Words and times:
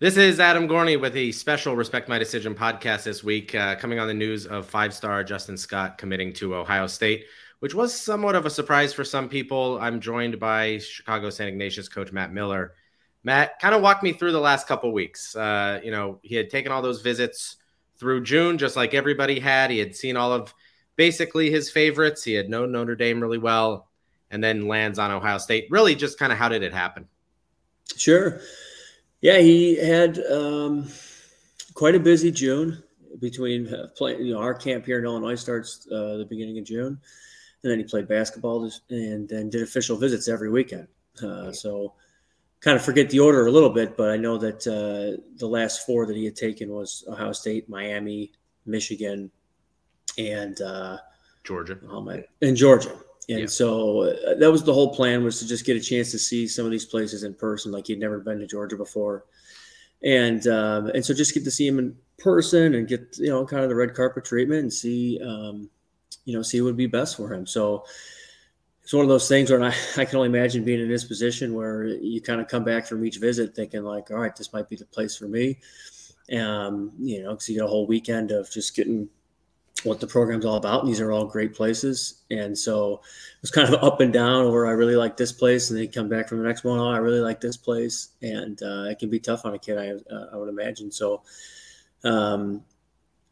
This 0.00 0.16
is 0.16 0.38
Adam 0.38 0.68
Gorney 0.68 1.00
with 1.00 1.12
the 1.12 1.32
special 1.32 1.74
Respect 1.74 2.08
My 2.08 2.20
Decision 2.20 2.54
podcast 2.54 3.02
this 3.02 3.24
week, 3.24 3.52
uh, 3.56 3.74
coming 3.74 3.98
on 3.98 4.06
the 4.06 4.14
news 4.14 4.46
of 4.46 4.64
five 4.64 4.94
star 4.94 5.24
Justin 5.24 5.56
Scott 5.56 5.98
committing 5.98 6.32
to 6.34 6.54
Ohio 6.54 6.86
State, 6.86 7.24
which 7.58 7.74
was 7.74 7.92
somewhat 7.92 8.36
of 8.36 8.46
a 8.46 8.50
surprise 8.50 8.92
for 8.92 9.02
some 9.02 9.28
people. 9.28 9.76
I'm 9.80 9.98
joined 9.98 10.38
by 10.38 10.78
Chicago 10.78 11.30
St. 11.30 11.48
Ignatius 11.48 11.88
coach 11.88 12.12
Matt 12.12 12.32
Miller. 12.32 12.74
Matt, 13.24 13.58
kind 13.58 13.74
of 13.74 13.82
walk 13.82 14.04
me 14.04 14.12
through 14.12 14.30
the 14.30 14.38
last 14.38 14.68
couple 14.68 14.92
weeks. 14.92 15.34
Uh, 15.34 15.80
you 15.82 15.90
know, 15.90 16.20
he 16.22 16.36
had 16.36 16.48
taken 16.48 16.70
all 16.70 16.80
those 16.80 17.00
visits 17.00 17.56
through 17.98 18.22
June, 18.22 18.56
just 18.56 18.76
like 18.76 18.94
everybody 18.94 19.40
had. 19.40 19.72
He 19.72 19.80
had 19.80 19.96
seen 19.96 20.16
all 20.16 20.32
of 20.32 20.54
basically 20.94 21.50
his 21.50 21.72
favorites. 21.72 22.22
He 22.22 22.34
had 22.34 22.48
known 22.48 22.70
Notre 22.70 22.94
Dame 22.94 23.20
really 23.20 23.38
well, 23.38 23.88
and 24.30 24.44
then 24.44 24.68
lands 24.68 25.00
on 25.00 25.10
Ohio 25.10 25.38
State. 25.38 25.66
Really, 25.70 25.96
just 25.96 26.20
kind 26.20 26.30
of 26.30 26.38
how 26.38 26.48
did 26.48 26.62
it 26.62 26.72
happen? 26.72 27.08
Sure. 27.96 28.40
Yeah, 29.20 29.38
he 29.38 29.76
had 29.76 30.18
um, 30.30 30.88
quite 31.74 31.94
a 31.94 32.00
busy 32.00 32.30
June 32.30 32.82
between 33.18 33.72
uh, 33.72 33.88
playing. 33.96 34.24
You 34.24 34.34
know, 34.34 34.40
our 34.40 34.54
camp 34.54 34.86
here 34.86 34.98
in 34.98 35.04
Illinois 35.04 35.34
starts 35.34 35.86
uh, 35.90 36.18
the 36.18 36.26
beginning 36.28 36.58
of 36.58 36.64
June, 36.64 37.00
and 37.62 37.70
then 37.70 37.78
he 37.78 37.84
played 37.84 38.06
basketball 38.06 38.70
and 38.90 39.28
then 39.28 39.50
did 39.50 39.62
official 39.62 39.96
visits 39.96 40.28
every 40.28 40.50
weekend. 40.50 40.86
Uh, 41.22 41.50
so, 41.50 41.94
kind 42.60 42.76
of 42.76 42.84
forget 42.84 43.10
the 43.10 43.18
order 43.18 43.46
a 43.46 43.50
little 43.50 43.70
bit, 43.70 43.96
but 43.96 44.10
I 44.10 44.16
know 44.16 44.38
that 44.38 44.66
uh, 44.66 45.20
the 45.36 45.48
last 45.48 45.84
four 45.84 46.06
that 46.06 46.16
he 46.16 46.24
had 46.24 46.36
taken 46.36 46.70
was 46.70 47.04
Ohio 47.08 47.32
State, 47.32 47.68
Miami, 47.68 48.32
Michigan, 48.66 49.32
and 50.16 50.60
uh, 50.60 50.98
Georgia. 51.42 51.78
Oh 51.90 52.00
my, 52.00 52.22
and 52.40 52.56
Georgia. 52.56 52.96
And 53.28 53.40
yeah. 53.40 53.46
so 53.46 54.02
uh, 54.02 54.34
that 54.36 54.50
was 54.50 54.62
the 54.62 54.72
whole 54.72 54.94
plan 54.94 55.22
was 55.22 55.38
to 55.40 55.46
just 55.46 55.66
get 55.66 55.76
a 55.76 55.80
chance 55.80 56.10
to 56.12 56.18
see 56.18 56.48
some 56.48 56.64
of 56.64 56.70
these 56.70 56.86
places 56.86 57.24
in 57.24 57.34
person, 57.34 57.72
like 57.72 57.86
he'd 57.86 58.00
never 58.00 58.20
been 58.20 58.38
to 58.38 58.46
Georgia 58.46 58.76
before, 58.76 59.26
and 60.02 60.46
um, 60.46 60.86
and 60.88 61.04
so 61.04 61.12
just 61.12 61.34
get 61.34 61.44
to 61.44 61.50
see 61.50 61.66
him 61.66 61.78
in 61.78 61.96
person 62.18 62.74
and 62.74 62.88
get 62.88 63.16
you 63.18 63.28
know 63.28 63.44
kind 63.44 63.62
of 63.62 63.68
the 63.68 63.74
red 63.74 63.94
carpet 63.94 64.24
treatment 64.24 64.60
and 64.60 64.72
see 64.72 65.20
um, 65.22 65.68
you 66.24 66.34
know 66.34 66.42
see 66.42 66.60
what 66.60 66.68
would 66.68 66.76
be 66.76 66.86
best 66.86 67.16
for 67.16 67.32
him. 67.32 67.46
So 67.46 67.84
it's 68.82 68.94
one 68.94 69.02
of 69.02 69.10
those 69.10 69.28
things 69.28 69.50
where 69.50 69.62
I, 69.62 69.74
I 69.98 70.06
can 70.06 70.16
only 70.16 70.30
imagine 70.30 70.64
being 70.64 70.80
in 70.80 70.88
this 70.88 71.04
position 71.04 71.52
where 71.52 71.84
you 71.84 72.22
kind 72.22 72.40
of 72.40 72.48
come 72.48 72.64
back 72.64 72.86
from 72.86 73.04
each 73.04 73.18
visit 73.18 73.54
thinking 73.54 73.82
like, 73.82 74.10
all 74.10 74.16
right, 74.16 74.34
this 74.34 74.54
might 74.54 74.70
be 74.70 74.76
the 74.76 74.86
place 74.86 75.14
for 75.14 75.28
me. 75.28 75.58
Um, 76.32 76.92
you 76.98 77.22
know, 77.22 77.32
because 77.32 77.50
you 77.50 77.56
get 77.56 77.64
a 77.64 77.68
whole 77.68 77.86
weekend 77.86 78.30
of 78.30 78.50
just 78.50 78.74
getting 78.74 79.10
what 79.84 80.00
the 80.00 80.06
program's 80.06 80.44
all 80.44 80.56
about. 80.56 80.80
And 80.80 80.88
these 80.88 81.00
are 81.00 81.12
all 81.12 81.24
great 81.24 81.54
places. 81.54 82.22
And 82.30 82.56
so 82.56 82.94
it 82.94 83.42
was 83.42 83.50
kind 83.50 83.72
of 83.72 83.82
up 83.82 84.00
and 84.00 84.12
down 84.12 84.50
where 84.50 84.66
I 84.66 84.72
really 84.72 84.96
like 84.96 85.16
this 85.16 85.32
place. 85.32 85.70
And 85.70 85.78
then 85.78 85.88
come 85.88 86.08
back 86.08 86.28
from 86.28 86.38
the 86.38 86.44
next 86.44 86.64
one. 86.64 86.78
Oh, 86.78 86.90
I 86.90 86.98
really 86.98 87.20
like 87.20 87.40
this 87.40 87.56
place. 87.56 88.08
And 88.22 88.60
uh, 88.62 88.84
it 88.88 88.98
can 88.98 89.10
be 89.10 89.20
tough 89.20 89.44
on 89.44 89.54
a 89.54 89.58
kid, 89.58 89.78
I, 89.78 90.14
uh, 90.14 90.30
I 90.32 90.36
would 90.36 90.48
imagine. 90.48 90.90
So, 90.90 91.22
um, 92.04 92.62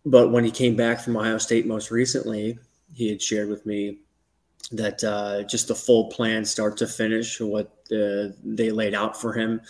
but 0.05 0.31
when 0.31 0.45
he 0.45 0.51
came 0.51 0.77
back 0.77 1.01
from 1.01 1.17
Ohio 1.17 1.39
State 1.39 1.67
most 1.67 1.91
recently, 1.91 2.59
he 2.95 3.09
had 3.09 3.21
shared 3.21 3.49
with 3.49 3.67
me 3.67 3.99
that 4.73 5.03
uh, 5.03 5.43
just 5.45 5.69
the 5.69 5.75
full 5.75 6.07
plan, 6.11 6.45
start 6.45 6.77
to 6.77 6.87
finish, 6.87 7.41
what 7.41 7.67
uh, 7.93 8.29
they 8.45 8.71
laid 8.71 8.95
out 8.95 9.21
for 9.21 9.33
him 9.33 9.61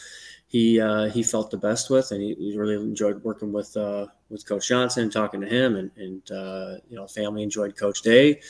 he 0.56 0.80
uh, 0.80 1.10
he 1.10 1.22
felt 1.22 1.50
the 1.50 1.58
best 1.58 1.90
with, 1.90 2.10
and 2.12 2.22
he, 2.22 2.34
he 2.38 2.56
really 2.56 2.76
enjoyed 2.76 3.22
working 3.22 3.52
with 3.52 3.76
uh, 3.76 4.06
with 4.30 4.48
Coach 4.48 4.68
Johnson, 4.68 5.10
talking 5.10 5.42
to 5.42 5.46
him, 5.46 5.76
and 5.76 5.90
and 5.96 6.30
uh, 6.30 6.76
you 6.88 6.96
know, 6.96 7.06
family 7.06 7.42
enjoyed 7.42 7.76
Coach 7.76 8.00
Day, 8.00 8.40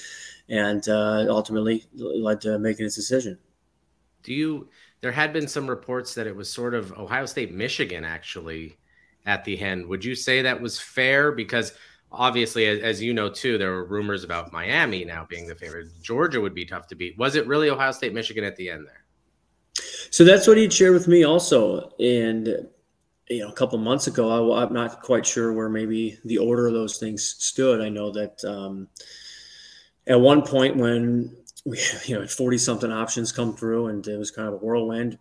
and 0.49 0.89
uh, 0.89 1.27
ultimately 1.29 1.85
led 1.95 2.41
to 2.43 2.61
making 2.61 2.85
his 2.85 2.95
decision. 2.95 3.39
Do 4.23 4.33
you? 4.33 4.69
There 5.01 5.11
had 5.11 5.33
been 5.33 5.49
some 5.49 5.69
reports 5.69 6.15
that 6.15 6.29
it 6.29 6.37
was 6.37 6.49
sort 6.49 6.75
of 6.75 6.93
Ohio 6.93 7.27
State, 7.27 7.53
Michigan, 7.53 8.05
actually, 8.05 8.77
at 9.27 9.45
the 9.45 9.59
end. 9.59 9.87
Would 9.87 10.05
you 10.05 10.15
say 10.15 10.43
that 10.43 10.61
was 10.61 10.79
fair? 10.79 11.33
Because 11.33 11.73
obviously, 12.13 12.67
as, 12.67 12.79
as 12.83 13.03
you 13.03 13.15
know 13.15 13.29
too, 13.29 13.59
there 13.59 13.73
were 13.73 13.85
rumors 13.85 14.23
about 14.23 14.53
Miami 14.53 15.05
now 15.05 15.27
being 15.29 15.49
the 15.49 15.57
favorite. 15.57 15.89
Georgia 16.03 16.41
would 16.41 16.55
be 16.55 16.67
tough 16.67 16.87
to 16.89 16.95
beat. 16.95 17.19
Was 17.19 17.35
it 17.35 17.49
really 17.49 17.69
Ohio 17.69 17.91
State, 17.91 18.15
Michigan 18.15 18.45
at 18.45 18.55
the 18.55 18.71
end 18.71 18.87
there? 18.87 19.06
So 20.11 20.25
that's 20.25 20.47
what 20.47 20.57
he'd 20.57 20.73
shared 20.73 20.95
with 20.95 21.09
me 21.09 21.25
also. 21.25 21.93
And, 21.99 22.69
you 23.29 23.41
know, 23.41 23.49
a 23.49 23.53
couple 23.53 23.79
months 23.79 24.07
ago, 24.07 24.53
I, 24.53 24.63
am 24.63 24.73
not 24.73 25.03
quite 25.03 25.27
sure 25.27 25.53
where 25.53 25.69
maybe 25.69 26.19
the 26.25 26.39
order 26.39 26.67
of 26.67 26.75
those 26.75 26.99
things 26.99 27.37
stood. 27.39 27.81
I 27.81 27.89
know 27.89 28.11
that 28.13 28.45
um, 28.45 28.89
at 30.07 30.21
one 30.21 30.43
point 30.43 30.77
when 30.77 31.37
we, 31.65 31.79
you 32.07 32.19
know, 32.19 32.27
40 32.27 32.59
something 32.59 32.93
options 32.93 33.33
come 33.33 33.57
through 33.57 33.89
and 33.89 34.07
it 34.07 34.17
was 34.17 34.31
kind 34.31 34.49
of 34.49 34.55
a 34.55 34.59
whirlwind 34.59 35.19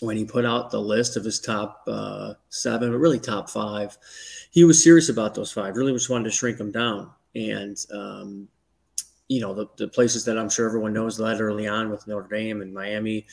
when 0.00 0.16
he 0.16 0.24
put 0.24 0.44
out 0.44 0.70
the 0.70 0.80
list 0.80 1.16
of 1.16 1.24
his 1.24 1.38
top 1.38 1.84
uh, 1.86 2.34
seven, 2.48 2.90
but 2.90 2.98
really 2.98 3.20
top 3.20 3.50
five, 3.50 3.96
he 4.50 4.64
was 4.64 4.82
serious 4.82 5.08
about 5.08 5.34
those 5.34 5.52
five, 5.52 5.76
really 5.76 5.92
just 5.92 6.10
wanted 6.10 6.24
to 6.24 6.30
shrink 6.30 6.56
them 6.58 6.72
down. 6.72 7.10
And, 7.34 7.76
um, 7.92 8.48
you 9.28 9.40
know, 9.40 9.54
the, 9.54 9.66
the 9.76 9.88
places 9.88 10.24
that 10.24 10.38
I'm 10.38 10.48
sure 10.48 10.66
everyone 10.66 10.92
knows 10.92 11.16
that 11.18 11.40
early 11.40 11.68
on 11.68 11.90
with 11.90 12.06
Notre 12.06 12.28
Dame 12.28 12.62
and 12.62 12.74
Miami, 12.74 13.26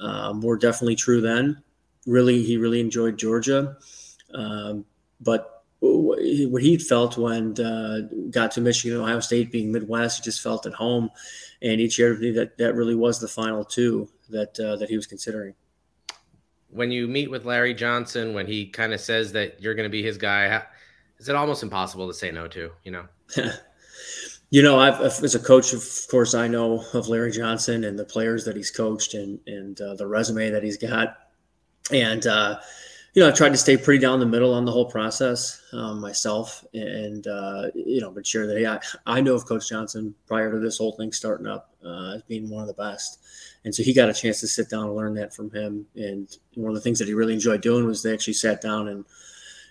um, 0.00 0.40
were 0.40 0.56
definitely 0.56 0.96
true 0.96 1.20
then. 1.20 1.62
Really, 2.06 2.42
he 2.42 2.56
really 2.56 2.80
enjoyed 2.80 3.18
Georgia, 3.18 3.76
um, 4.34 4.84
but 5.20 5.64
what 5.80 6.62
he 6.62 6.76
felt 6.78 7.16
when 7.16 7.58
uh, 7.60 8.00
got 8.30 8.50
to 8.52 8.60
Michigan, 8.60 9.00
Ohio 9.00 9.20
State 9.20 9.52
being 9.52 9.70
Midwest, 9.70 10.18
he 10.18 10.22
just 10.24 10.42
felt 10.42 10.66
at 10.66 10.72
home, 10.72 11.10
and 11.62 11.80
he 11.80 11.88
shared 11.88 12.12
with 12.12 12.20
me 12.20 12.30
that 12.32 12.58
that 12.58 12.74
really 12.74 12.94
was 12.94 13.20
the 13.20 13.28
final 13.28 13.64
two 13.64 14.08
that 14.30 14.58
uh, 14.58 14.76
that 14.76 14.88
he 14.88 14.96
was 14.96 15.06
considering. 15.06 15.54
When 16.70 16.90
you 16.90 17.06
meet 17.08 17.30
with 17.30 17.44
Larry 17.44 17.74
Johnson, 17.74 18.34
when 18.34 18.46
he 18.46 18.66
kind 18.66 18.92
of 18.92 19.00
says 19.00 19.32
that 19.32 19.60
you're 19.62 19.74
going 19.74 19.88
to 19.88 19.90
be 19.90 20.02
his 20.02 20.18
guy, 20.18 20.62
is 21.18 21.28
it 21.28 21.36
almost 21.36 21.62
impossible 21.62 22.08
to 22.08 22.14
say 22.14 22.30
no 22.30 22.48
to? 22.48 22.70
You 22.84 22.92
know. 22.92 23.04
You 24.50 24.62
know, 24.62 24.78
I've, 24.78 25.00
as 25.00 25.34
a 25.34 25.38
coach, 25.38 25.74
of 25.74 25.84
course, 26.10 26.34
I 26.34 26.48
know 26.48 26.82
of 26.94 27.08
Larry 27.08 27.32
Johnson 27.32 27.84
and 27.84 27.98
the 27.98 28.04
players 28.04 28.46
that 28.46 28.56
he's 28.56 28.70
coached 28.70 29.12
and 29.12 29.38
and 29.46 29.78
uh, 29.80 29.94
the 29.94 30.06
resume 30.06 30.50
that 30.50 30.62
he's 30.62 30.78
got, 30.78 31.18
and 31.92 32.26
uh, 32.26 32.58
you 33.12 33.22
know, 33.22 33.28
I 33.28 33.32
tried 33.32 33.50
to 33.50 33.58
stay 33.58 33.76
pretty 33.76 34.00
down 34.00 34.20
the 34.20 34.26
middle 34.26 34.54
on 34.54 34.64
the 34.64 34.72
whole 34.72 34.86
process 34.90 35.60
um, 35.74 36.00
myself, 36.00 36.64
and 36.72 37.26
uh, 37.26 37.66
you 37.74 38.00
know, 38.00 38.10
but 38.10 38.26
sure 38.26 38.46
that 38.46 38.56
hey, 38.56 38.66
I, 38.66 38.80
I 39.06 39.20
know 39.20 39.34
of 39.34 39.44
Coach 39.44 39.68
Johnson 39.68 40.14
prior 40.26 40.50
to 40.50 40.58
this 40.58 40.78
whole 40.78 40.92
thing 40.92 41.12
starting 41.12 41.46
up 41.46 41.74
uh, 41.84 42.14
as 42.14 42.22
being 42.22 42.48
one 42.48 42.62
of 42.62 42.68
the 42.68 42.74
best, 42.74 43.18
and 43.66 43.74
so 43.74 43.82
he 43.82 43.92
got 43.92 44.08
a 44.08 44.14
chance 44.14 44.40
to 44.40 44.46
sit 44.48 44.70
down 44.70 44.84
and 44.84 44.94
learn 44.96 45.12
that 45.14 45.34
from 45.34 45.50
him. 45.50 45.86
And 45.94 46.34
one 46.54 46.70
of 46.70 46.74
the 46.74 46.80
things 46.80 46.98
that 47.00 47.08
he 47.08 47.12
really 47.12 47.34
enjoyed 47.34 47.60
doing 47.60 47.86
was 47.86 48.02
they 48.02 48.14
actually 48.14 48.32
sat 48.32 48.62
down 48.62 48.88
and 48.88 49.04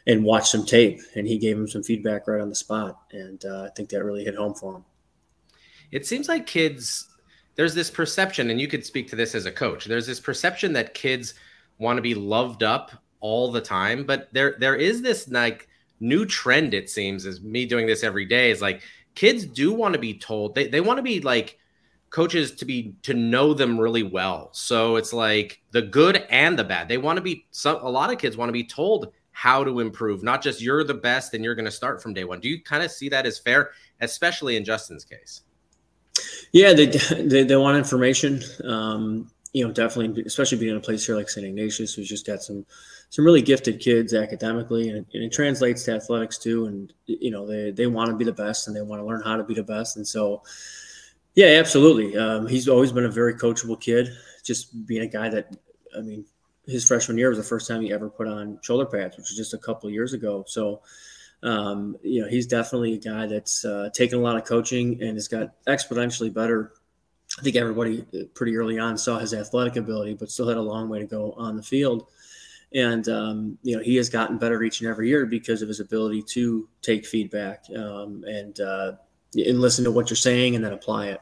and 0.07 0.23
watch 0.23 0.49
some 0.49 0.65
tape. 0.65 0.99
And 1.15 1.27
he 1.27 1.37
gave 1.37 1.57
him 1.57 1.67
some 1.67 1.83
feedback 1.83 2.27
right 2.27 2.41
on 2.41 2.49
the 2.49 2.55
spot. 2.55 2.99
And 3.11 3.43
uh, 3.45 3.63
I 3.63 3.69
think 3.75 3.89
that 3.89 4.03
really 4.03 4.23
hit 4.23 4.35
home 4.35 4.55
for 4.55 4.77
him. 4.77 4.85
It 5.91 6.07
seems 6.07 6.27
like 6.27 6.47
kids, 6.47 7.07
there's 7.55 7.75
this 7.75 7.91
perception, 7.91 8.49
and 8.49 8.59
you 8.59 8.67
could 8.67 8.85
speak 8.85 9.07
to 9.09 9.15
this 9.15 9.35
as 9.35 9.45
a 9.45 9.51
coach. 9.51 9.85
There's 9.85 10.07
this 10.07 10.19
perception 10.19 10.73
that 10.73 10.93
kids 10.93 11.35
want 11.77 11.97
to 11.97 12.01
be 12.01 12.15
loved 12.15 12.63
up 12.63 12.91
all 13.19 13.51
the 13.51 13.61
time, 13.61 14.05
but 14.05 14.29
there 14.31 14.55
there 14.59 14.75
is 14.75 15.01
this 15.01 15.27
like 15.27 15.67
new 15.99 16.25
trend. 16.25 16.73
It 16.73 16.89
seems 16.89 17.25
is 17.25 17.41
me 17.41 17.65
doing 17.65 17.87
this 17.87 18.03
every 18.03 18.25
day 18.25 18.51
is 18.51 18.61
like 18.61 18.81
kids 19.15 19.45
do 19.45 19.73
want 19.73 19.93
to 19.93 19.99
be 19.99 20.13
told 20.13 20.53
they 20.53 20.67
they 20.67 20.81
want 20.81 20.97
to 20.97 21.03
be 21.03 21.19
like 21.21 21.57
coaches 22.09 22.51
to 22.55 22.65
be 22.65 22.93
to 23.03 23.13
know 23.13 23.53
them 23.53 23.79
really 23.79 24.03
well. 24.03 24.49
So 24.53 24.97
it's 24.97 25.13
like 25.13 25.61
the 25.71 25.81
good 25.81 26.17
and 26.29 26.59
the 26.59 26.63
bad. 26.63 26.87
They 26.87 26.97
want 26.97 27.17
to 27.17 27.23
be 27.23 27.47
some 27.51 27.77
a 27.77 27.89
lot 27.89 28.11
of 28.11 28.19
kids 28.19 28.37
want 28.37 28.49
to 28.49 28.53
be 28.53 28.65
told 28.65 29.11
how 29.37 29.63
to 29.63 29.81
improve, 29.81 30.23
not 30.23 30.41
just 30.41 30.63
you're 30.63 30.83
the 30.83 30.95
best 30.95 31.35
and 31.35 31.43
you're 31.43 31.53
going 31.53 31.63
to 31.63 31.69
start 31.71 32.01
from 32.01 32.11
day 32.11 32.23
one. 32.23 32.39
Do 32.39 32.49
you 32.49 32.59
kind 32.59 32.81
of 32.81 32.89
see 32.89 33.07
that 33.09 33.27
as 33.27 33.37
fair, 33.37 33.69
especially 34.01 34.55
in 34.55 34.65
Justin's 34.65 35.05
case? 35.05 35.41
Yeah, 36.51 36.73
they 36.73 36.87
they, 36.87 37.43
they 37.43 37.55
want 37.55 37.77
information. 37.77 38.41
Um, 38.63 39.29
you 39.53 39.63
know, 39.63 39.71
definitely, 39.71 40.23
especially 40.23 40.57
being 40.57 40.71
in 40.71 40.77
a 40.77 40.81
place 40.81 41.05
here 41.05 41.15
like 41.15 41.29
St. 41.29 41.45
Ignatius, 41.45 41.93
who's 41.93 42.09
just 42.09 42.25
got 42.25 42.41
some 42.41 42.65
some 43.11 43.25
really 43.25 43.43
gifted 43.43 43.79
kids 43.79 44.15
academically, 44.15 44.89
and, 44.89 45.05
and 45.13 45.23
it 45.25 45.31
translates 45.31 45.83
to 45.83 45.93
athletics 45.93 46.39
too. 46.39 46.65
And 46.65 46.91
you 47.05 47.29
know, 47.29 47.45
they 47.45 47.69
they 47.69 47.85
want 47.85 48.09
to 48.09 48.15
be 48.15 48.25
the 48.25 48.33
best, 48.33 48.67
and 48.67 48.75
they 48.75 48.81
want 48.81 49.03
to 49.03 49.05
learn 49.05 49.21
how 49.21 49.37
to 49.37 49.43
be 49.43 49.53
the 49.53 49.61
best. 49.61 49.97
And 49.97 50.07
so, 50.07 50.41
yeah, 51.35 51.59
absolutely. 51.59 52.17
Um, 52.17 52.47
he's 52.47 52.67
always 52.67 52.91
been 52.91 53.05
a 53.05 53.11
very 53.11 53.35
coachable 53.35 53.79
kid. 53.79 54.09
Just 54.43 54.87
being 54.87 55.03
a 55.03 55.07
guy 55.07 55.29
that, 55.29 55.55
I 55.95 56.01
mean, 56.01 56.25
his 56.67 56.85
freshman 56.85 57.17
year 57.17 57.29
was 57.29 57.37
the 57.37 57.43
first 57.43 57.67
time 57.67 57.81
he 57.81 57.93
ever 57.93 58.09
put 58.09 58.27
on 58.27 58.59
shoulder 58.61 58.85
pads, 58.85 59.17
which 59.17 59.29
was 59.29 59.37
just 59.37 59.53
a 59.53 59.57
couple 59.57 59.89
years 59.89 60.13
ago. 60.13 60.43
So, 60.47 60.81
um, 61.41 61.95
you 62.03 62.21
know, 62.21 62.27
he's 62.27 62.45
definitely 62.45 62.93
a 62.93 62.99
guy 62.99 63.25
that's 63.25 63.63
uh, 63.63 63.89
taken 63.93 64.19
a 64.19 64.21
lot 64.21 64.35
of 64.35 64.43
coaching 64.43 65.01
and 65.01 65.15
has 65.15 65.27
got 65.27 65.53
exponentially 65.65 66.33
better. 66.33 66.73
I 67.39 67.41
think 67.41 67.55
everybody 67.55 68.05
uh, 68.13 68.25
pretty 68.33 68.57
early 68.57 68.79
on 68.79 68.97
saw 68.97 69.17
his 69.19 69.33
athletic 69.33 69.77
ability, 69.77 70.15
but 70.15 70.29
still 70.29 70.47
had 70.47 70.57
a 70.57 70.61
long 70.61 70.89
way 70.89 70.99
to 70.99 71.05
go 71.05 71.33
on 71.33 71.55
the 71.55 71.63
field. 71.63 72.07
And 72.73 73.07
um, 73.07 73.57
you 73.63 73.77
know, 73.77 73.81
he 73.81 73.95
has 73.95 74.09
gotten 74.09 74.37
better 74.37 74.61
each 74.61 74.81
and 74.81 74.89
every 74.89 75.07
year 75.07 75.25
because 75.25 75.61
of 75.61 75.69
his 75.69 75.79
ability 75.79 76.23
to 76.33 76.67
take 76.81 77.05
feedback 77.05 77.63
um, 77.77 78.25
and 78.27 78.59
uh, 78.59 78.93
and 79.33 79.61
listen 79.61 79.85
to 79.85 79.91
what 79.91 80.09
you're 80.09 80.17
saying 80.17 80.55
and 80.55 80.65
then 80.65 80.73
apply 80.73 81.07
it. 81.07 81.21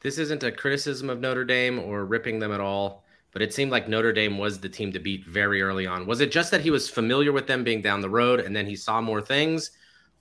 This 0.00 0.16
isn't 0.18 0.42
a 0.42 0.52
criticism 0.52 1.10
of 1.10 1.20
Notre 1.20 1.44
Dame 1.44 1.78
or 1.78 2.06
ripping 2.06 2.38
them 2.38 2.52
at 2.52 2.60
all 2.60 3.05
but 3.36 3.42
it 3.42 3.52
seemed 3.52 3.70
like 3.70 3.86
Notre 3.86 4.14
Dame 4.14 4.38
was 4.38 4.58
the 4.58 4.68
team 4.70 4.90
to 4.92 4.98
beat 4.98 5.26
very 5.26 5.60
early 5.60 5.86
on. 5.86 6.06
Was 6.06 6.22
it 6.22 6.32
just 6.32 6.50
that 6.52 6.62
he 6.62 6.70
was 6.70 6.88
familiar 6.88 7.32
with 7.32 7.46
them 7.46 7.64
being 7.64 7.82
down 7.82 8.00
the 8.00 8.08
road 8.08 8.40
and 8.40 8.56
then 8.56 8.64
he 8.64 8.74
saw 8.74 9.02
more 9.02 9.20
things, 9.20 9.72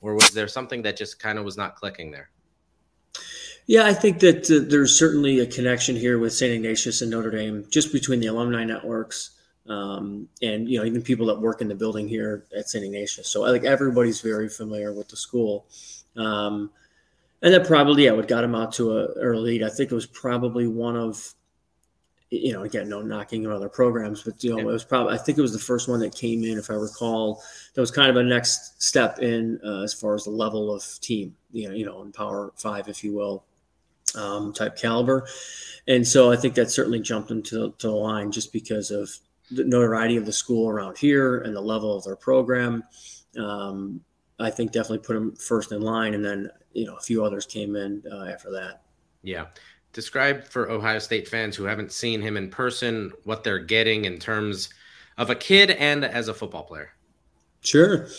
or 0.02 0.16
was 0.16 0.32
there 0.32 0.50
something 0.50 0.82
that 0.82 0.98
just 0.98 1.18
kind 1.18 1.40
of 1.40 1.46
was 1.46 1.56
not 1.56 1.78
clicking 1.78 2.12
there? 2.12 2.30
Yeah, 3.68 3.86
I 3.86 3.94
think 3.94 4.20
that 4.20 4.52
uh, 4.52 4.70
there's 4.70 5.00
certainly 5.00 5.40
a 5.40 5.46
connection 5.46 5.96
here 5.96 6.20
with 6.20 6.34
St. 6.34 6.56
Ignatius 6.56 7.02
and 7.02 7.10
Notre 7.10 7.32
Dame, 7.32 7.66
just 7.70 7.94
between 7.94 8.20
the 8.20 8.28
alumni 8.28 8.66
networks 8.66 9.32
um, 9.70 10.28
and 10.42 10.68
you 10.68 10.78
know 10.78 10.84
even 10.84 11.02
people 11.02 11.28
that 11.28 11.40
work 11.40 11.62
in 11.62 11.70
the 11.70 11.74
building 11.74 12.10
here 12.10 12.44
at 12.54 12.68
St. 12.68 12.84
Ignatius. 12.84 13.30
So 13.30 13.46
I 13.46 13.52
think 13.54 13.64
everybody's 13.64 14.20
very 14.20 14.50
familiar 14.50 14.92
with 14.92 15.08
the 15.08 15.16
school. 15.16 15.68
Um, 16.18 16.70
and 17.42 17.54
that 17.54 17.66
probably 17.66 18.04
yeah 18.04 18.12
what 18.12 18.28
got 18.28 18.44
him 18.44 18.56
out 18.56 18.74
to 18.74 18.98
a 18.98 19.06
early 19.14 19.52
lead. 19.52 19.64
I 19.64 19.70
think 19.70 19.90
it 19.90 19.96
was 19.96 20.06
probably 20.06 20.68
one 20.68 20.98
of 20.98 21.34
you 22.32 22.54
know 22.54 22.64
again 22.64 22.90
no 22.90 23.02
knocking 23.02 23.46
on 23.46 23.54
other 23.54 23.70
programs, 23.70 24.24
but 24.24 24.44
you 24.44 24.52
know 24.52 24.58
yeah. 24.58 24.64
it 24.64 24.68
was 24.68 24.84
probably 24.84 25.14
I 25.14 25.18
think 25.18 25.38
it 25.38 25.42
was 25.42 25.54
the 25.54 25.60
first 25.60 25.88
one 25.88 26.00
that 26.00 26.16
came 26.16 26.44
in 26.44 26.58
if 26.58 26.70
I 26.70 26.74
recall. 26.74 27.42
That 27.74 27.82
was 27.82 27.92
kind 27.92 28.10
of 28.10 28.16
a 28.18 28.24
next 28.24 28.82
step 28.82 29.20
in 29.20 29.60
uh, 29.64 29.84
as 29.84 29.94
far 29.94 30.16
as 30.16 30.24
the 30.24 30.32
level 30.32 30.74
of 30.74 30.84
team, 31.02 31.36
you 31.52 31.70
know, 31.70 31.76
you 31.76 31.86
know, 31.86 32.02
in 32.02 32.12
Power 32.12 32.52
Five, 32.58 32.88
if 32.88 33.04
you 33.04 33.14
will, 33.14 33.46
um, 34.16 34.54
type 34.54 34.76
caliber. 34.78 35.28
And 35.88 36.08
so 36.08 36.32
I 36.32 36.36
think 36.36 36.56
that 36.56 36.72
certainly 36.72 37.00
jumped 37.00 37.30
him 37.30 37.44
to, 37.44 37.74
to 37.78 37.88
the 37.88 37.94
line 37.94 38.32
just 38.32 38.52
because 38.52 38.92
of 38.92 39.10
the 39.52 39.64
notoriety 39.64 40.18
of 40.18 40.26
the 40.26 40.34
school 40.34 40.70
around 40.70 40.98
here 40.98 41.40
and 41.40 41.56
the 41.56 41.62
level 41.62 41.96
of 41.96 42.04
their 42.04 42.16
program. 42.16 42.84
Um, 43.38 44.02
I 44.40 44.50
think 44.50 44.72
definitely 44.72 45.00
put 45.00 45.14
them 45.14 45.36
first 45.36 45.72
in 45.72 45.82
line, 45.82 46.14
and 46.14 46.26
then 46.26 46.50
you 46.74 46.86
know 46.86 46.96
a 46.96 47.02
few 47.02 47.24
others 47.24 47.46
came 47.46 47.76
in 47.76 48.04
uh, 48.12 48.26
after 48.26 48.52
that. 48.52 48.82
Yeah. 49.24 49.46
Describe 49.96 50.44
for 50.44 50.70
Ohio 50.70 51.00
State 51.00 51.26
fans 51.26 51.56
who 51.56 51.64
haven't 51.64 51.94
seen 51.94 52.22
him 52.22 52.36
in 52.36 52.50
person 52.50 53.14
what 53.24 53.46
they're 53.46 53.60
getting 53.60 54.04
in 54.04 54.20
terms 54.20 54.68
of 55.18 55.30
a 55.30 55.36
kid 55.36 55.72
and 55.72 56.04
as 56.04 56.28
a 56.28 56.34
football 56.34 56.64
player. 56.64 56.90
Sure. 57.62 58.10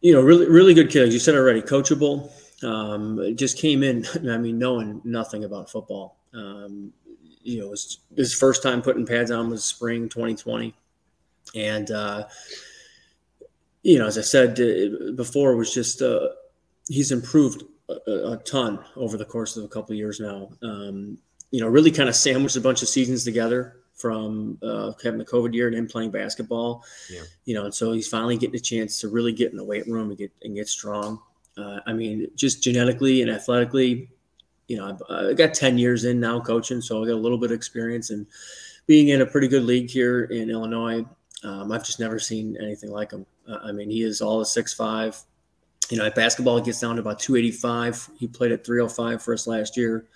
You 0.00 0.12
know, 0.12 0.20
really, 0.20 0.48
really 0.48 0.72
good 0.72 0.90
kid. 0.90 1.08
As 1.08 1.12
you 1.12 1.18
said 1.18 1.34
already, 1.34 1.60
coachable. 1.60 2.30
Um, 2.62 3.34
just 3.36 3.58
came 3.58 3.82
in. 3.82 4.06
I 4.30 4.38
mean, 4.38 4.56
knowing 4.56 5.00
nothing 5.02 5.42
about 5.42 5.68
football. 5.68 6.18
Um, 6.32 6.92
you 7.42 7.58
know, 7.58 7.72
his, 7.72 7.98
his 8.16 8.32
first 8.32 8.62
time 8.62 8.80
putting 8.80 9.04
pads 9.04 9.32
on 9.32 9.50
was 9.50 9.64
spring 9.64 10.08
2020, 10.08 10.72
and 11.56 11.90
uh, 11.90 12.28
you 13.82 13.98
know, 13.98 14.06
as 14.06 14.18
I 14.18 14.20
said 14.20 14.60
uh, 14.60 15.10
before, 15.16 15.56
was 15.56 15.74
just 15.74 16.00
uh, 16.00 16.28
he's 16.88 17.10
improved 17.10 17.64
a, 17.88 18.32
a, 18.32 18.36
ton 18.44 18.82
over 18.96 19.16
the 19.16 19.24
course 19.24 19.56
of 19.56 19.64
a 19.64 19.68
couple 19.68 19.92
of 19.92 19.98
years 19.98 20.20
now. 20.20 20.50
Um, 20.62 21.18
you 21.50 21.60
know, 21.60 21.68
really 21.68 21.90
kind 21.90 22.08
of 22.08 22.16
sandwiched 22.16 22.56
a 22.56 22.60
bunch 22.60 22.82
of 22.82 22.88
seasons 22.88 23.24
together 23.24 23.76
from 23.94 24.58
uh, 24.62 24.92
having 25.02 25.18
the 25.18 25.24
COVID 25.24 25.54
year 25.54 25.68
and 25.68 25.76
then 25.76 25.86
playing 25.86 26.10
basketball. 26.10 26.84
Yeah. 27.10 27.22
You 27.44 27.54
know, 27.54 27.64
and 27.64 27.74
so 27.74 27.92
he's 27.92 28.08
finally 28.08 28.36
getting 28.36 28.56
a 28.56 28.60
chance 28.60 29.00
to 29.00 29.08
really 29.08 29.32
get 29.32 29.50
in 29.50 29.56
the 29.56 29.64
weight 29.64 29.86
room 29.86 30.08
and 30.08 30.18
get 30.18 30.32
and 30.42 30.54
get 30.54 30.68
strong. 30.68 31.20
Uh, 31.56 31.80
I 31.86 31.92
mean, 31.92 32.26
just 32.34 32.62
genetically 32.62 33.22
and 33.22 33.30
athletically, 33.30 34.08
you 34.66 34.76
know, 34.76 34.98
I, 35.08 35.28
I 35.28 35.32
got 35.34 35.54
10 35.54 35.78
years 35.78 36.04
in 36.04 36.18
now 36.18 36.40
coaching, 36.40 36.80
so 36.80 37.02
I 37.02 37.06
got 37.06 37.14
a 37.14 37.16
little 37.16 37.38
bit 37.38 37.52
of 37.52 37.56
experience 37.56 38.10
and 38.10 38.26
being 38.86 39.08
in 39.08 39.20
a 39.20 39.26
pretty 39.26 39.46
good 39.46 39.62
league 39.62 39.90
here 39.90 40.24
in 40.24 40.50
Illinois. 40.50 41.04
Um, 41.44 41.70
I've 41.70 41.84
just 41.84 42.00
never 42.00 42.18
seen 42.18 42.56
anything 42.60 42.90
like 42.90 43.12
him. 43.12 43.26
Uh, 43.48 43.58
I 43.62 43.72
mean, 43.72 43.90
he 43.90 44.02
is 44.02 44.20
all 44.20 44.40
a 44.40 44.46
six 44.46 44.74
five. 44.74 45.20
You 45.90 45.98
know, 45.98 46.06
at 46.06 46.14
basketball, 46.14 46.60
gets 46.60 46.80
down 46.80 46.96
to 46.96 47.00
about 47.00 47.18
285. 47.18 48.10
He 48.18 48.26
played 48.26 48.52
at 48.52 48.64
305 48.64 49.22
for 49.22 49.34
us 49.34 49.46
last 49.46 49.76
year. 49.76 50.06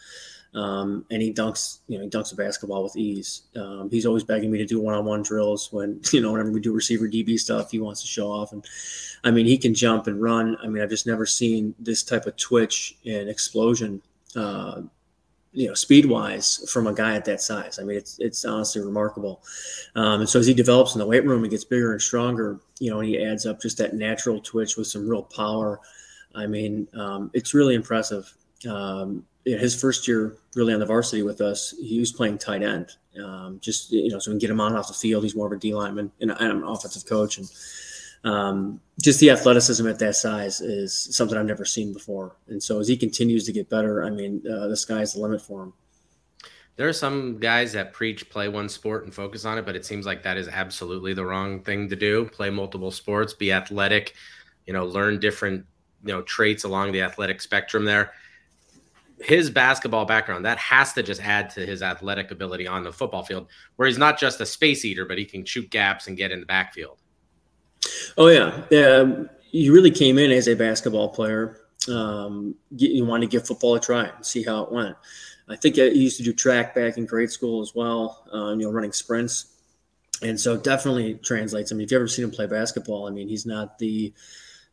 Um, 0.55 1.05
and 1.11 1.20
he 1.20 1.32
dunks, 1.32 1.81
you 1.88 1.99
know, 1.99 2.05
he 2.05 2.11
dunks 2.11 2.31
the 2.31 2.37
basketball 2.37 2.82
with 2.82 2.97
ease. 2.97 3.43
Um, 3.55 3.88
he's 3.91 4.06
always 4.06 4.25
begging 4.25 4.50
me 4.50 4.59
to 4.59 4.65
do 4.65 4.81
one-on-one 4.81 5.23
drills 5.23 5.73
when, 5.73 6.00
you 6.12 6.20
know, 6.20 6.32
whenever 6.32 6.50
we 6.50 6.61
do 6.61 6.73
receiver 6.73 7.06
DB 7.06 7.38
stuff, 7.38 7.70
he 7.70 7.79
wants 7.79 8.00
to 8.00 8.06
show 8.06 8.31
off. 8.31 8.53
And 8.53 8.65
I 9.25 9.31
mean, 9.31 9.47
he 9.47 9.59
can 9.59 9.75
jump 9.75 10.06
and 10.06 10.20
run. 10.20 10.56
I 10.62 10.69
mean, 10.69 10.82
I've 10.82 10.88
just 10.88 11.06
never 11.06 11.26
seen 11.26 11.75
this 11.79 12.03
type 12.03 12.26
of 12.26 12.37
twitch 12.37 12.97
and 13.05 13.29
explosion, 13.29 14.00
uh, 14.35 14.82
you 15.59 15.67
know, 15.67 15.75
speed 15.75 16.07
wise 16.07 16.65
from 16.71 16.87
a 16.87 16.95
guy 16.95 17.17
at 17.17 17.25
that 17.25 17.43
size. 17.43 17.81
I 17.81 17.83
mean, 17.83 17.97
it's, 17.97 18.17
it's 18.21 18.45
honestly 18.45 18.81
remarkable. 18.81 19.43
Um, 19.97 20.21
and 20.21 20.29
so 20.29 20.39
as 20.39 20.47
he 20.47 20.55
develops 20.55 20.95
in 20.95 21.01
the 21.01 21.07
weight 21.07 21.25
room 21.25 21.43
and 21.43 21.51
gets 21.51 21.65
bigger 21.65 21.91
and 21.91 22.01
stronger, 22.01 22.61
you 22.79 22.91
know, 22.91 23.01
and 23.01 23.09
he 23.09 23.21
adds 23.21 23.45
up 23.45 23.61
just 23.61 23.77
that 23.79 23.93
natural 23.93 24.41
twitch 24.41 24.77
with 24.77 24.87
some 24.87 25.09
real 25.09 25.25
power. 25.25 25.81
I 26.33 26.47
mean, 26.47 26.87
um, 26.95 27.33
it's 27.35 27.55
really 27.55 27.75
impressive. 27.75 28.33
Um, 28.71 29.25
his 29.45 29.81
first 29.81 30.07
year 30.07 30.37
really 30.55 30.75
on 30.75 30.79
the 30.79 30.87
varsity 30.87 31.25
with 31.25 31.41
us, 31.41 31.75
he 31.83 31.99
was 31.99 32.13
playing 32.13 32.39
tight 32.39 32.63
end. 32.63 32.93
Um, 33.21 33.59
just 33.61 33.91
you 33.91 34.11
know, 34.11 34.21
so 34.21 34.31
we 34.31 34.35
can 34.35 34.39
get 34.39 34.51
him 34.51 34.61
on 34.61 34.77
off 34.77 34.87
the 34.87 34.95
field. 34.95 35.25
He's 35.25 35.35
more 35.35 35.49
of 35.49 35.53
a 35.53 35.57
D 35.57 35.75
lineman 35.75 36.13
and 36.21 36.31
I'm 36.31 36.59
an 36.59 36.63
offensive 36.63 37.05
coach, 37.05 37.39
and 37.39 37.51
um, 38.25 38.81
just 39.00 39.20
the 39.20 39.31
athleticism 39.31 39.87
at 39.87 39.99
that 40.00 40.17
size 40.17 40.61
is 40.61 41.17
something 41.17 41.38
I've 41.38 41.47
never 41.47 41.65
seen 41.65 41.93
before. 41.93 42.37
And 42.49 42.62
so 42.62 42.81
as 42.81 42.88
he 42.88 42.97
continues 42.97 43.44
to 43.47 43.53
get 43.53 43.69
better, 43.69 44.05
I 44.05 44.11
mean, 44.11 44.43
uh, 44.50 44.69
the 44.69 44.76
sky's 44.76 45.12
the 45.12 45.20
limit 45.20 45.41
for 45.41 45.62
him. 45.62 45.73
There 46.76 46.88
are 46.88 46.93
some 46.93 47.38
guys 47.38 47.73
that 47.73 47.93
preach 47.93 48.29
play 48.31 48.49
one 48.49 48.69
sport 48.69 49.05
and 49.05 49.12
focus 49.12 49.44
on 49.44 49.59
it, 49.59 49.67
but 49.67 49.75
it 49.75 49.85
seems 49.85 50.06
like 50.06 50.23
that 50.23 50.37
is 50.37 50.49
absolutely 50.49 51.12
the 51.12 51.25
wrong 51.25 51.61
thing 51.62 51.88
to 51.88 51.97
do. 51.97 52.26
Play 52.26 52.50
multiple 52.50 52.91
sports, 52.91 53.35
be 53.35 53.53
athletic, 53.53 54.15
you 54.67 54.73
know, 54.73 54.85
learn 54.85 55.19
different, 55.19 55.67
you 56.05 56.12
know, 56.12 56.23
traits 56.23 56.64
along 56.64 56.93
the 56.93 57.03
athletic 57.03 57.41
spectrum 57.41 57.85
there 57.85 58.12
his 59.21 59.50
basketball 59.50 60.05
background 60.05 60.44
that 60.44 60.59
has 60.59 60.93
to 60.93 61.03
just 61.03 61.21
add 61.23 61.50
to 61.50 61.67
his 61.67 61.82
athletic 61.82 62.31
ability 62.31 62.67
on 62.67 62.85
the 62.85 62.93
football 62.93 63.23
field 63.23 63.49
where 63.76 63.88
he's 63.88 63.99
not 63.99 64.19
just 64.19 64.41
a 64.41 64.47
space 64.47 64.85
eater 64.85 65.05
but 65.05 65.19
he 65.19 65.25
can 65.25 65.44
shoot 65.44 65.69
gaps 65.71 66.06
and 66.06 66.17
get 66.17 66.31
in 66.31 66.41
the 66.41 66.47
backfield 66.47 66.99
oh 68.17 68.29
yeah 68.29 68.62
yeah 68.70 69.25
you 69.50 69.73
really 69.73 69.90
came 69.90 70.19
in 70.19 70.31
as 70.31 70.49
a 70.49 70.55
basketball 70.55 71.08
player 71.08 71.61
um, 71.88 72.55
you 72.70 73.05
wanted 73.05 73.26
to 73.26 73.31
give 73.31 73.46
football 73.46 73.76
a 73.76 73.81
try 73.81 74.05
and 74.05 74.26
see 74.26 74.43
how 74.43 74.62
it 74.62 74.73
went 74.73 74.96
i 75.49 75.56
think 75.56 75.76
he 75.76 75.90
used 75.90 76.17
to 76.17 76.23
do 76.23 76.32
track 76.32 76.75
back 76.75 76.99
in 76.99 77.06
grade 77.06 77.31
school 77.31 77.61
as 77.62 77.75
well 77.75 78.25
uh, 78.32 78.50
you 78.50 78.64
know 78.67 78.70
running 78.70 78.93
sprints 78.93 79.55
and 80.23 80.38
so 80.38 80.55
it 80.55 80.64
definitely 80.64 81.14
translates 81.14 81.73
i 81.73 81.75
mean 81.75 81.85
if 81.85 81.90
you've 81.90 82.00
ever 82.00 82.08
seen 82.08 82.25
him 82.25 82.31
play 82.31 82.46
basketball 82.46 83.06
i 83.06 83.11
mean 83.11 83.29
he's 83.29 83.46
not 83.46 83.79
the 83.79 84.12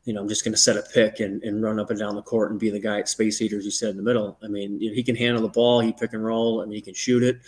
you 0.06 0.14
know, 0.14 0.22
I'm 0.22 0.30
just 0.30 0.44
going 0.44 0.54
to 0.54 0.60
set 0.60 0.78
a 0.78 0.84
pick 0.94 1.20
and, 1.20 1.44
and 1.44 1.62
run 1.64 1.80
up 1.80 1.90
and 1.90 2.00
down 2.00 2.16
the 2.16 2.22
court 2.22 2.52
and 2.52 2.60
be 2.60 2.70
the 2.70 2.80
guy 2.80 3.00
at 3.00 3.10
Space 3.10 3.42
Eaters 3.42 3.66
you 3.66 3.72
said 3.72 3.90
in 3.90 3.98
the 3.98 4.04
middle. 4.04 4.38
I 4.44 4.48
mean, 4.48 4.80
you 4.80 4.90
know, 4.90 4.96
he 4.96 5.04
can 5.04 5.16
handle 5.16 5.42
the 5.42 5.50
ball, 5.50 5.80
he 5.80 5.92
pick 5.92 6.14
and 6.14 6.24
roll, 6.24 6.62
I 6.62 6.66
mean, 6.66 6.76
he 6.76 6.82
can 6.82 6.94
shoot 6.94 7.24
it. 7.24 7.40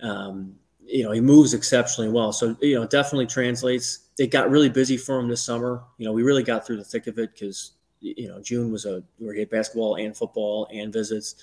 Um, 0.00 0.56
you 0.86 1.02
know, 1.02 1.10
he 1.10 1.20
moves 1.20 1.52
exceptionally 1.54 2.10
well. 2.10 2.32
So, 2.32 2.56
you 2.60 2.76
know, 2.76 2.82
it 2.82 2.90
definitely 2.90 3.26
translates. 3.26 4.08
It 4.18 4.30
got 4.30 4.50
really 4.50 4.68
busy 4.68 4.96
for 4.96 5.18
him 5.18 5.28
this 5.28 5.44
summer. 5.44 5.82
You 5.98 6.06
know, 6.06 6.12
we 6.12 6.22
really 6.22 6.42
got 6.42 6.66
through 6.66 6.76
the 6.76 6.84
thick 6.84 7.06
of 7.06 7.18
it 7.18 7.32
because, 7.32 7.72
you 8.00 8.28
know, 8.28 8.40
June 8.40 8.70
was 8.70 8.84
a 8.84 9.02
where 9.18 9.34
he 9.34 9.40
had 9.40 9.50
basketball 9.50 9.96
and 9.96 10.16
football 10.16 10.68
and 10.72 10.92
visits. 10.92 11.34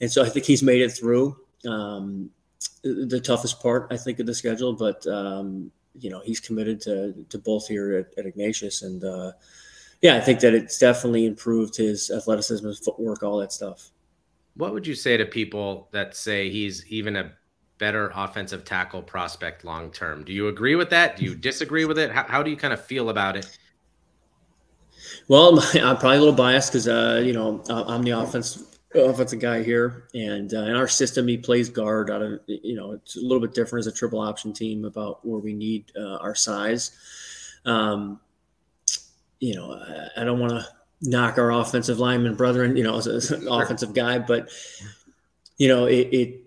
And 0.00 0.10
so 0.10 0.22
I 0.22 0.28
think 0.28 0.46
he's 0.46 0.62
made 0.62 0.82
it 0.82 0.90
through 0.90 1.36
um, 1.68 2.30
the 2.82 3.20
toughest 3.20 3.60
part, 3.60 3.88
I 3.90 3.96
think, 3.96 4.20
of 4.20 4.26
the 4.26 4.34
schedule. 4.34 4.72
But, 4.72 5.06
um, 5.06 5.70
you 5.98 6.10
know, 6.10 6.20
he's 6.20 6.40
committed 6.40 6.80
to, 6.82 7.26
to 7.28 7.38
both 7.38 7.66
here 7.66 7.96
at, 7.96 8.18
at 8.18 8.26
Ignatius. 8.26 8.82
And, 8.82 9.02
uh, 9.02 9.32
yeah, 10.02 10.16
I 10.16 10.20
think 10.20 10.40
that 10.40 10.54
it's 10.54 10.78
definitely 10.78 11.26
improved 11.26 11.76
his 11.76 12.10
athleticism, 12.10 12.66
his 12.66 12.78
footwork, 12.78 13.22
all 13.22 13.38
that 13.38 13.52
stuff. 13.52 13.90
What 14.54 14.72
would 14.72 14.86
you 14.86 14.94
say 14.94 15.16
to 15.16 15.26
people 15.26 15.88
that 15.92 16.14
say 16.14 16.50
he's 16.50 16.86
even 16.86 17.16
a 17.16 17.32
better 17.78 18.12
offensive 18.14 18.64
tackle 18.64 19.02
prospect 19.02 19.64
long 19.64 19.90
term? 19.90 20.24
Do 20.24 20.32
you 20.32 20.48
agree 20.48 20.74
with 20.74 20.90
that? 20.90 21.16
Do 21.16 21.24
you 21.24 21.34
disagree 21.34 21.84
with 21.84 21.98
it? 21.98 22.10
How, 22.10 22.24
how 22.24 22.42
do 22.42 22.50
you 22.50 22.56
kind 22.56 22.72
of 22.74 22.84
feel 22.84 23.10
about 23.10 23.36
it? 23.36 23.58
Well, 25.28 25.60
I'm 25.74 25.96
probably 25.96 26.16
a 26.16 26.20
little 26.20 26.34
biased 26.34 26.72
because 26.72 26.88
uh, 26.88 27.22
you 27.24 27.32
know 27.32 27.62
I'm 27.68 28.02
the 28.02 28.12
offense 28.12 28.62
offensive 28.94 29.40
guy 29.40 29.62
here, 29.62 30.08
and 30.14 30.52
uh, 30.54 30.62
in 30.62 30.76
our 30.76 30.88
system 30.88 31.28
he 31.28 31.36
plays 31.36 31.68
guard. 31.68 32.10
Out 32.10 32.22
of 32.22 32.40
you 32.46 32.74
know 32.74 32.92
it's 32.92 33.16
a 33.16 33.20
little 33.20 33.40
bit 33.40 33.54
different 33.54 33.86
as 33.86 33.92
a 33.92 33.96
triple 33.96 34.20
option 34.20 34.52
team 34.52 34.84
about 34.84 35.24
where 35.26 35.40
we 35.40 35.52
need 35.52 35.92
uh, 35.98 36.16
our 36.16 36.34
size. 36.34 36.92
Um, 37.64 38.20
you 39.40 39.54
know, 39.54 39.72
I, 39.72 40.22
I 40.22 40.24
don't 40.24 40.40
want 40.40 40.52
to 40.52 40.66
knock 41.02 41.38
our 41.38 41.52
offensive 41.52 41.98
lineman 41.98 42.34
brethren, 42.36 42.76
you 42.76 42.84
know, 42.84 42.96
as, 42.96 43.06
as 43.06 43.30
an 43.30 43.48
offensive 43.48 43.92
guy, 43.92 44.18
but 44.18 44.48
you 45.58 45.68
know, 45.68 45.86
it, 45.86 46.08
it 46.12 46.40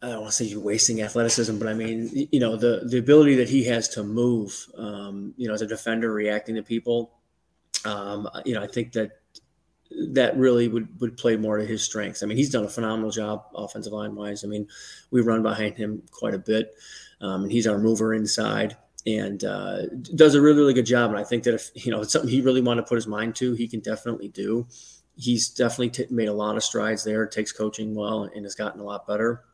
I 0.00 0.10
don't 0.10 0.20
want 0.20 0.30
to 0.30 0.36
say 0.36 0.44
you're 0.44 0.60
wasting 0.60 1.02
athleticism, 1.02 1.58
but 1.58 1.66
I 1.68 1.74
mean, 1.74 2.28
you 2.30 2.38
know, 2.38 2.56
the 2.56 2.82
the 2.88 2.98
ability 2.98 3.34
that 3.36 3.48
he 3.48 3.64
has 3.64 3.88
to 3.90 4.04
move, 4.04 4.66
um, 4.76 5.34
you 5.36 5.48
know, 5.48 5.54
as 5.54 5.62
a 5.62 5.66
defender 5.66 6.12
reacting 6.12 6.54
to 6.54 6.62
people, 6.62 7.12
um, 7.84 8.28
you 8.44 8.54
know, 8.54 8.62
I 8.62 8.68
think 8.68 8.92
that 8.92 9.10
that 10.10 10.36
really 10.36 10.68
would 10.68 11.00
would 11.00 11.16
play 11.16 11.36
more 11.36 11.58
to 11.58 11.66
his 11.66 11.82
strengths. 11.82 12.22
I 12.22 12.26
mean, 12.26 12.36
he's 12.36 12.50
done 12.50 12.64
a 12.64 12.68
phenomenal 12.68 13.10
job 13.10 13.46
offensive 13.54 13.92
line 13.92 14.14
wise. 14.14 14.44
I 14.44 14.46
mean, 14.46 14.68
we 15.10 15.20
run 15.20 15.42
behind 15.42 15.76
him 15.76 16.02
quite 16.12 16.34
a 16.34 16.38
bit, 16.38 16.74
um, 17.20 17.42
and 17.42 17.52
he's 17.52 17.66
our 17.66 17.78
mover 17.78 18.14
inside 18.14 18.76
and 19.06 19.42
uh, 19.44 19.86
does 20.14 20.34
a 20.34 20.40
really, 20.40 20.58
really 20.58 20.74
good 20.74 20.86
job. 20.86 21.10
And 21.10 21.18
I 21.18 21.24
think 21.24 21.44
that 21.44 21.54
if 21.54 21.70
you 21.74 21.90
know 21.90 22.02
it's 22.02 22.12
something 22.12 22.30
he 22.30 22.40
really 22.40 22.60
wanted 22.60 22.82
to 22.82 22.86
put 22.86 22.96
his 22.96 23.06
mind 23.06 23.34
to, 23.36 23.54
he 23.54 23.66
can 23.66 23.80
definitely 23.80 24.28
do. 24.28 24.66
He's 25.16 25.48
definitely 25.48 25.90
t- 25.90 26.06
made 26.10 26.28
a 26.28 26.32
lot 26.32 26.56
of 26.56 26.62
strides 26.62 27.02
there. 27.02 27.26
Takes 27.26 27.50
coaching 27.50 27.94
well 27.94 28.24
and 28.24 28.44
has 28.44 28.54
gotten 28.54 28.80
a 28.80 28.84
lot 28.84 29.06
better. 29.06 29.44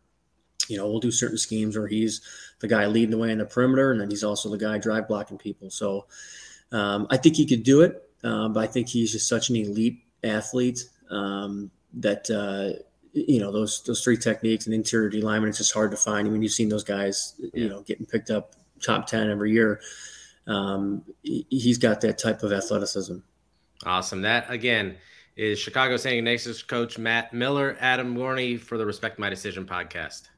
You 0.68 0.76
know, 0.76 0.88
we'll 0.88 1.00
do 1.00 1.10
certain 1.10 1.38
schemes 1.38 1.76
where 1.76 1.86
he's 1.86 2.20
the 2.60 2.68
guy 2.68 2.86
leading 2.86 3.10
the 3.10 3.18
way 3.18 3.30
in 3.30 3.38
the 3.38 3.44
perimeter, 3.44 3.90
and 3.92 4.00
then 4.00 4.10
he's 4.10 4.24
also 4.24 4.48
the 4.48 4.58
guy 4.58 4.78
drive 4.78 5.08
blocking 5.08 5.38
people. 5.38 5.70
So 5.70 6.06
um, 6.72 7.06
I 7.10 7.16
think 7.16 7.36
he 7.36 7.46
could 7.46 7.62
do 7.62 7.82
it, 7.82 8.08
um, 8.22 8.52
but 8.52 8.60
I 8.60 8.66
think 8.66 8.88
he's 8.88 9.12
just 9.12 9.28
such 9.28 9.50
an 9.50 9.56
elite 9.56 10.02
athlete 10.22 10.84
um, 11.10 11.70
that 11.94 12.30
uh, 12.30 12.80
you 13.12 13.40
know 13.40 13.52
those 13.52 13.82
those 13.84 14.02
three 14.02 14.16
techniques 14.16 14.66
and 14.66 14.74
interior 14.74 15.08
D 15.08 15.20
lineman. 15.20 15.50
It's 15.50 15.58
just 15.58 15.74
hard 15.74 15.90
to 15.90 15.96
find. 15.96 16.26
I 16.26 16.30
mean, 16.30 16.42
you've 16.42 16.52
seen 16.52 16.68
those 16.68 16.84
guys, 16.84 17.40
you 17.52 17.68
know, 17.68 17.82
getting 17.82 18.06
picked 18.06 18.30
up 18.30 18.54
top 18.82 19.06
ten 19.06 19.30
every 19.30 19.52
year. 19.52 19.80
Um, 20.46 21.04
he's 21.22 21.78
got 21.78 22.00
that 22.02 22.18
type 22.18 22.42
of 22.42 22.52
athleticism. 22.52 23.18
Awesome. 23.84 24.22
That 24.22 24.50
again 24.50 24.96
is 25.36 25.58
Chicago 25.58 25.96
St. 25.96 26.16
Ignatius 26.16 26.62
coach 26.62 26.98
Matt 26.98 27.32
Miller, 27.32 27.76
Adam 27.80 28.16
Gorney 28.16 28.58
for 28.58 28.78
the 28.78 28.86
Respect 28.86 29.18
My 29.18 29.28
Decision 29.28 29.66
podcast. 29.66 30.28